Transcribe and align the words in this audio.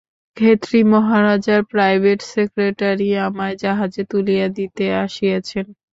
খেতড়ি 0.37 0.79
মহারাজার 0.91 1.61
private 1.71 2.19
secretary 2.31 3.09
আমায় 3.27 3.55
জাহাজে 3.63 4.03
তুলিয়া 4.11 4.47
দিতে 4.57 4.85
আসিয়াছেন। 5.03 5.65